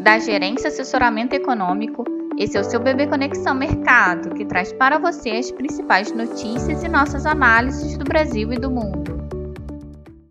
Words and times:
da 0.00 0.18
Gerência 0.18 0.68
Assessoramento 0.68 1.34
Econômico. 1.34 2.04
Esse 2.38 2.56
é 2.56 2.60
o 2.60 2.64
seu 2.64 2.80
Bebê 2.80 3.06
Conexão 3.06 3.54
Mercado, 3.54 4.34
que 4.34 4.46
traz 4.46 4.72
para 4.72 4.98
você 4.98 5.30
as 5.30 5.50
principais 5.50 6.10
notícias 6.10 6.82
e 6.82 6.88
nossas 6.88 7.26
análises 7.26 7.98
do 7.98 8.04
Brasil 8.04 8.50
e 8.50 8.56
do 8.56 8.70
mundo. 8.70 9.20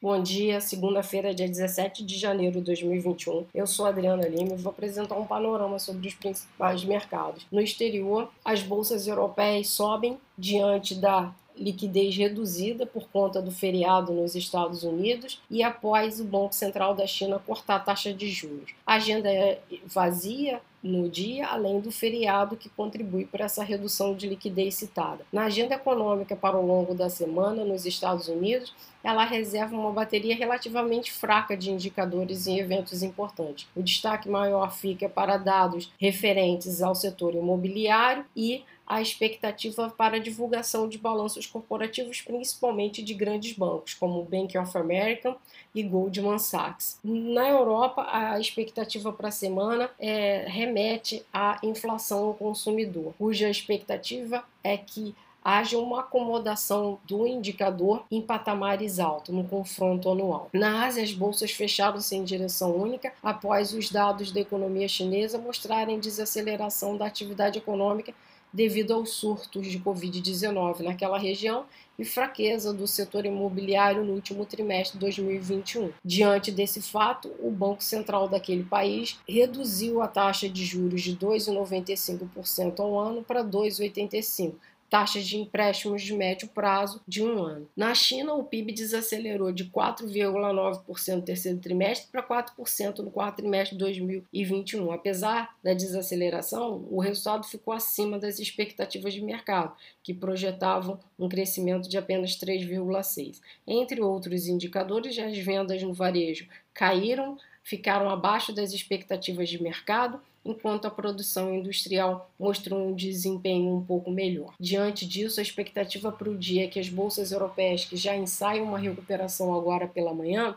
Bom 0.00 0.22
dia, 0.22 0.62
segunda-feira, 0.62 1.34
dia 1.34 1.46
17 1.46 2.06
de 2.06 2.16
janeiro 2.16 2.58
de 2.58 2.62
2021. 2.62 3.44
Eu 3.54 3.66
sou 3.66 3.84
Adriana 3.84 4.26
Lima 4.26 4.54
e 4.54 4.56
vou 4.56 4.70
apresentar 4.70 5.16
um 5.16 5.26
panorama 5.26 5.78
sobre 5.78 6.08
os 6.08 6.14
principais 6.14 6.82
mercados. 6.82 7.46
No 7.52 7.60
exterior, 7.60 8.30
as 8.42 8.62
bolsas 8.62 9.06
europeias 9.06 9.68
sobem 9.68 10.16
diante 10.38 10.94
da 10.94 11.34
liquidez 11.60 12.16
reduzida 12.16 12.86
por 12.86 13.08
conta 13.08 13.42
do 13.42 13.52
feriado 13.52 14.12
nos 14.12 14.34
Estados 14.34 14.82
Unidos 14.82 15.40
e 15.50 15.62
após 15.62 16.18
o 16.18 16.24
Banco 16.24 16.54
Central 16.54 16.94
da 16.94 17.06
China 17.06 17.38
cortar 17.38 17.76
a 17.76 17.80
taxa 17.80 18.12
de 18.12 18.28
juros. 18.30 18.72
A 18.86 18.94
agenda 18.94 19.30
é 19.30 19.60
vazia 19.84 20.60
no 20.82 21.08
dia, 21.10 21.46
além 21.46 21.78
do 21.78 21.92
feriado 21.92 22.56
que 22.56 22.68
contribui 22.70 23.26
para 23.26 23.44
essa 23.44 23.62
redução 23.62 24.14
de 24.14 24.26
liquidez 24.26 24.76
citada. 24.76 25.26
Na 25.30 25.44
agenda 25.44 25.74
econômica 25.74 26.34
para 26.34 26.56
o 26.56 26.66
longo 26.66 26.94
da 26.94 27.10
semana 27.10 27.64
nos 27.64 27.84
Estados 27.84 28.28
Unidos, 28.28 28.74
ela 29.04 29.24
reserva 29.24 29.76
uma 29.76 29.92
bateria 29.92 30.34
relativamente 30.34 31.12
fraca 31.12 31.56
de 31.56 31.70
indicadores 31.70 32.46
em 32.46 32.58
eventos 32.58 33.02
importantes. 33.02 33.68
O 33.76 33.82
destaque 33.82 34.28
maior 34.28 34.72
fica 34.72 35.08
para 35.08 35.36
dados 35.36 35.92
referentes 35.98 36.82
ao 36.82 36.94
setor 36.94 37.34
imobiliário 37.34 38.24
e 38.34 38.62
a 38.90 39.00
expectativa 39.00 39.88
para 39.88 40.16
a 40.16 40.18
divulgação 40.18 40.88
de 40.88 40.98
balanços 40.98 41.46
corporativos, 41.46 42.20
principalmente 42.22 43.04
de 43.04 43.14
grandes 43.14 43.56
bancos, 43.56 43.94
como 43.94 44.24
Bank 44.24 44.58
of 44.58 44.76
America 44.76 45.36
e 45.72 45.80
Goldman 45.84 46.40
Sachs. 46.40 46.98
Na 47.04 47.48
Europa, 47.48 48.04
a 48.10 48.40
expectativa 48.40 49.12
para 49.12 49.28
a 49.28 49.30
semana 49.30 49.88
é, 49.96 50.44
remete 50.48 51.24
à 51.32 51.60
inflação 51.62 52.24
ao 52.24 52.34
consumidor, 52.34 53.14
cuja 53.16 53.48
expectativa 53.48 54.42
é 54.64 54.76
que 54.76 55.14
haja 55.42 55.78
uma 55.78 56.00
acomodação 56.00 56.98
do 57.06 57.24
indicador 57.28 58.02
em 58.10 58.20
patamares 58.20 58.98
altos 58.98 59.32
no 59.32 59.44
confronto 59.44 60.10
anual. 60.10 60.50
Na 60.52 60.84
Ásia, 60.84 61.04
as 61.04 61.12
bolsas 61.12 61.52
fecharam-se 61.52 62.16
em 62.16 62.24
direção 62.24 62.74
única 62.74 63.12
após 63.22 63.72
os 63.72 63.88
dados 63.88 64.32
da 64.32 64.40
economia 64.40 64.88
chinesa 64.88 65.38
mostrarem 65.38 66.00
desaceleração 66.00 66.96
da 66.96 67.06
atividade 67.06 67.56
econômica 67.56 68.12
devido 68.52 68.92
aos 68.92 69.10
surtos 69.10 69.66
de 69.66 69.78
Covid-19 69.78 70.80
naquela 70.80 71.18
região 71.18 71.64
e 71.98 72.04
fraqueza 72.04 72.72
do 72.72 72.86
setor 72.86 73.26
imobiliário 73.26 74.02
no 74.02 74.14
último 74.14 74.46
trimestre 74.46 74.98
de 74.98 75.04
2021. 75.04 75.92
Diante 76.04 76.50
desse 76.50 76.80
fato, 76.80 77.30
o 77.38 77.50
Banco 77.50 77.82
Central 77.82 78.26
daquele 78.26 78.64
país 78.64 79.18
reduziu 79.28 80.00
a 80.00 80.08
taxa 80.08 80.48
de 80.48 80.64
juros 80.64 81.02
de 81.02 81.14
2,95% 81.16 82.80
ao 82.80 82.98
ano 82.98 83.22
para 83.22 83.44
2,85%, 83.44 84.54
taxas 84.90 85.24
de 85.24 85.38
empréstimos 85.38 86.02
de 86.02 86.12
médio 86.12 86.48
prazo 86.48 87.00
de 87.06 87.22
um 87.22 87.42
ano. 87.42 87.68
Na 87.76 87.94
China, 87.94 88.34
o 88.34 88.42
PIB 88.42 88.72
desacelerou 88.72 89.52
de 89.52 89.64
4,9% 89.66 91.14
no 91.14 91.22
terceiro 91.22 91.58
trimestre 91.58 92.08
para 92.10 92.22
4% 92.22 92.98
no 92.98 93.10
quarto 93.10 93.36
trimestre 93.36 93.78
de 93.78 93.84
2021. 93.84 94.90
Apesar 94.90 95.56
da 95.62 95.72
desaceleração, 95.72 96.84
o 96.90 97.00
resultado 97.00 97.46
ficou 97.46 97.72
acima 97.72 98.18
das 98.18 98.40
expectativas 98.40 99.14
de 99.14 99.22
mercado, 99.22 99.72
que 100.02 100.12
projetavam 100.12 100.98
um 101.16 101.28
crescimento 101.28 101.88
de 101.88 101.96
apenas 101.96 102.36
3,6%. 102.36 103.40
Entre 103.66 104.00
outros 104.00 104.48
indicadores, 104.48 105.16
as 105.18 105.38
vendas 105.38 105.80
no 105.82 105.94
varejo 105.94 106.48
caíram, 106.74 107.38
ficaram 107.70 108.10
abaixo 108.10 108.52
das 108.52 108.72
expectativas 108.72 109.48
de 109.48 109.62
mercado 109.62 110.20
enquanto 110.44 110.86
a 110.86 110.90
produção 110.90 111.54
industrial 111.54 112.28
mostrou 112.36 112.88
um 112.88 112.92
desempenho 112.92 113.76
um 113.76 113.84
pouco 113.84 114.10
melhor. 114.10 114.54
Diante 114.58 115.06
disso, 115.06 115.38
a 115.38 115.42
expectativa 115.42 116.10
para 116.10 116.28
o 116.28 116.36
dia 116.36 116.64
é 116.64 116.66
que 116.66 116.80
as 116.80 116.88
bolsas 116.88 117.30
europeias, 117.30 117.84
que 117.84 117.96
já 117.96 118.16
ensaiam 118.16 118.64
uma 118.64 118.78
recuperação 118.78 119.54
agora 119.54 119.86
pela 119.86 120.12
manhã, 120.12 120.56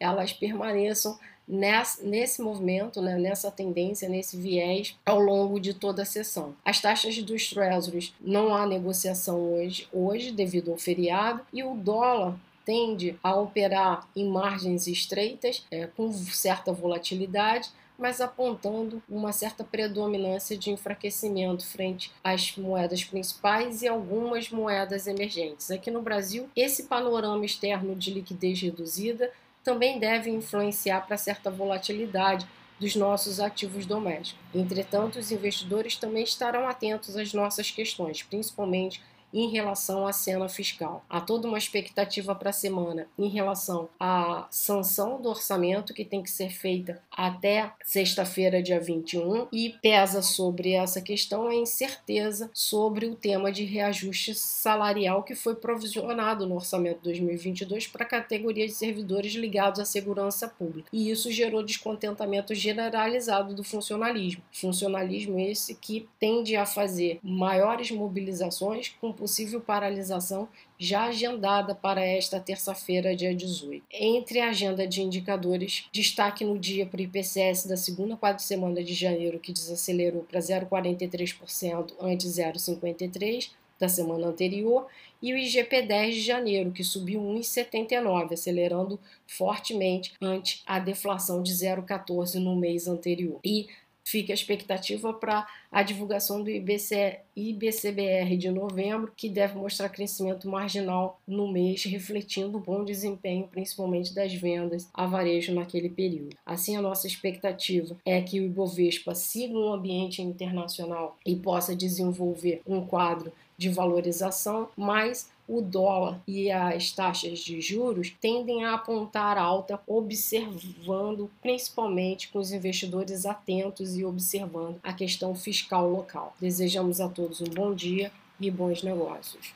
elas 0.00 0.32
permaneçam 0.32 1.16
nesse, 1.46 2.42
movimento, 2.42 3.00
né, 3.00 3.16
nessa 3.16 3.52
tendência, 3.52 4.08
nesse 4.08 4.36
viés 4.36 4.96
ao 5.06 5.20
longo 5.20 5.60
de 5.60 5.72
toda 5.72 6.02
a 6.02 6.06
sessão. 6.06 6.56
As 6.64 6.80
taxas 6.80 7.22
dos 7.22 7.48
treasuries 7.48 8.12
não 8.20 8.52
há 8.52 8.66
negociação 8.66 9.54
hoje, 9.54 9.86
hoje 9.92 10.32
devido 10.32 10.72
ao 10.72 10.76
feriado, 10.76 11.40
e 11.52 11.62
o 11.62 11.76
dólar 11.76 12.36
tende 12.68 13.18
a 13.22 13.34
operar 13.34 14.06
em 14.14 14.28
margens 14.28 14.86
estreitas, 14.86 15.64
é, 15.70 15.86
com 15.86 16.12
certa 16.12 16.70
volatilidade, 16.70 17.70
mas 17.96 18.20
apontando 18.20 19.02
uma 19.08 19.32
certa 19.32 19.64
predominância 19.64 20.54
de 20.54 20.70
enfraquecimento 20.70 21.66
frente 21.66 22.12
às 22.22 22.58
moedas 22.58 23.02
principais 23.02 23.80
e 23.80 23.88
algumas 23.88 24.50
moedas 24.50 25.06
emergentes. 25.06 25.70
Aqui 25.70 25.90
no 25.90 26.02
Brasil, 26.02 26.46
esse 26.54 26.82
panorama 26.82 27.46
externo 27.46 27.96
de 27.96 28.12
liquidez 28.12 28.60
reduzida 28.60 29.32
também 29.64 29.98
deve 29.98 30.28
influenciar 30.28 31.06
para 31.06 31.16
certa 31.16 31.50
volatilidade 31.50 32.46
dos 32.78 32.94
nossos 32.94 33.40
ativos 33.40 33.86
domésticos. 33.86 34.44
Entretanto, 34.54 35.18
os 35.18 35.32
investidores 35.32 35.96
também 35.96 36.22
estarão 36.22 36.68
atentos 36.68 37.16
às 37.16 37.32
nossas 37.32 37.70
questões, 37.70 38.22
principalmente 38.22 39.02
em 39.32 39.48
relação 39.48 40.06
à 40.06 40.12
cena 40.12 40.48
fiscal. 40.48 41.04
Há 41.08 41.20
toda 41.20 41.46
uma 41.46 41.58
expectativa 41.58 42.34
para 42.34 42.50
a 42.50 42.52
semana 42.52 43.06
em 43.18 43.28
relação 43.28 43.88
à 43.98 44.46
sanção 44.50 45.20
do 45.20 45.28
orçamento 45.28 45.94
que 45.94 46.04
tem 46.04 46.22
que 46.22 46.30
ser 46.30 46.50
feita 46.50 47.00
até 47.10 47.72
sexta-feira, 47.84 48.62
dia 48.62 48.80
21, 48.80 49.48
e 49.52 49.74
pesa 49.82 50.22
sobre 50.22 50.72
essa 50.72 51.00
questão 51.00 51.48
a 51.48 51.54
incerteza 51.54 52.50
sobre 52.54 53.06
o 53.06 53.14
tema 53.14 53.50
de 53.52 53.64
reajuste 53.64 54.34
salarial 54.34 55.22
que 55.22 55.34
foi 55.34 55.54
provisionado 55.54 56.46
no 56.46 56.54
orçamento 56.54 57.02
2022 57.02 57.86
para 57.86 58.04
a 58.04 58.08
categoria 58.08 58.66
de 58.66 58.72
servidores 58.72 59.34
ligados 59.34 59.80
à 59.80 59.84
segurança 59.84 60.48
pública. 60.48 60.88
E 60.92 61.10
isso 61.10 61.30
gerou 61.30 61.62
descontentamento 61.62 62.54
generalizado 62.54 63.54
do 63.54 63.64
funcionalismo. 63.64 64.42
Funcionalismo 64.52 65.38
esse 65.38 65.74
que 65.74 66.08
tende 66.18 66.56
a 66.56 66.64
fazer 66.64 67.18
maiores 67.22 67.90
mobilizações 67.90 68.94
com 69.00 69.12
possível 69.18 69.60
paralisação 69.60 70.48
já 70.78 71.06
agendada 71.06 71.74
para 71.74 72.04
esta 72.04 72.38
terça-feira, 72.38 73.16
dia 73.16 73.34
18. 73.34 73.84
Entre 73.90 74.40
a 74.40 74.50
agenda 74.50 74.86
de 74.86 75.02
indicadores, 75.02 75.86
destaque 75.92 76.44
no 76.44 76.56
dia 76.58 76.86
para 76.86 77.00
o 77.00 77.02
IPCS 77.02 77.66
da 77.66 77.76
segunda 77.76 78.16
quadra 78.16 78.38
semana 78.38 78.82
de 78.82 78.94
janeiro, 78.94 79.40
que 79.40 79.52
desacelerou 79.52 80.22
para 80.22 80.38
0,43% 80.38 81.94
ante 82.00 82.26
0,53% 82.28 83.50
da 83.78 83.88
semana 83.88 84.26
anterior, 84.26 84.86
e 85.22 85.32
o 85.32 85.36
IGP-10 85.36 86.10
de 86.10 86.20
janeiro, 86.20 86.72
que 86.72 86.82
subiu 86.82 87.20
1,79, 87.20 88.32
acelerando 88.32 88.98
fortemente 89.26 90.14
ante 90.20 90.62
a 90.66 90.78
deflação 90.78 91.42
de 91.42 91.52
0,14 91.52 92.34
no 92.36 92.56
mês 92.56 92.88
anterior. 92.88 93.38
E 93.44 93.68
fica 94.08 94.32
a 94.32 94.34
expectativa 94.34 95.12
para 95.12 95.46
a 95.70 95.82
divulgação 95.82 96.42
do 96.42 96.48
IBC, 96.48 97.18
IBCBR 97.36 98.38
de 98.38 98.50
novembro, 98.50 99.12
que 99.14 99.28
deve 99.28 99.58
mostrar 99.58 99.90
crescimento 99.90 100.48
marginal 100.48 101.20
no 101.26 101.46
mês, 101.46 101.84
refletindo 101.84 102.56
o 102.56 102.60
bom 102.60 102.84
desempenho, 102.84 103.46
principalmente 103.46 104.14
das 104.14 104.32
vendas 104.32 104.88
a 104.94 105.06
varejo 105.06 105.52
naquele 105.52 105.90
período. 105.90 106.34
Assim, 106.46 106.74
a 106.74 106.80
nossa 106.80 107.06
expectativa 107.06 107.94
é 108.04 108.22
que 108.22 108.40
o 108.40 108.46
Ibovespa 108.46 109.14
siga 109.14 109.58
um 109.58 109.74
ambiente 109.74 110.22
internacional 110.22 111.18
e 111.26 111.36
possa 111.36 111.76
desenvolver 111.76 112.62
um 112.66 112.86
quadro 112.86 113.30
de 113.58 113.68
valorização, 113.68 114.70
mas 114.74 115.28
o 115.48 115.62
dólar 115.62 116.20
e 116.28 116.50
as 116.50 116.92
taxas 116.92 117.38
de 117.38 117.60
juros 117.60 118.14
tendem 118.20 118.64
a 118.64 118.74
apontar 118.74 119.38
alta, 119.38 119.80
observando 119.86 121.30
principalmente 121.40 122.28
com 122.28 122.38
os 122.38 122.52
investidores 122.52 123.24
atentos 123.24 123.96
e 123.96 124.04
observando 124.04 124.78
a 124.82 124.92
questão 124.92 125.34
fiscal 125.34 125.88
local. 125.88 126.34
Desejamos 126.38 127.00
a 127.00 127.08
todos 127.08 127.40
um 127.40 127.46
bom 127.46 127.74
dia 127.74 128.12
e 128.38 128.50
bons 128.50 128.82
negócios. 128.82 129.54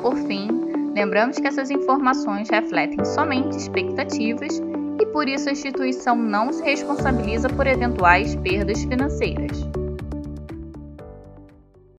Por 0.00 0.16
fim, 0.26 0.48
lembramos 0.94 1.38
que 1.38 1.46
essas 1.46 1.70
informações 1.70 2.48
refletem 2.48 3.04
somente 3.04 3.56
expectativas 3.56 4.60
e 5.00 5.06
por 5.06 5.28
isso 5.28 5.48
a 5.48 5.52
instituição 5.52 6.16
não 6.16 6.52
se 6.52 6.62
responsabiliza 6.62 7.48
por 7.48 7.66
eventuais 7.66 8.34
perdas 8.36 8.82
financeiras. 8.84 9.77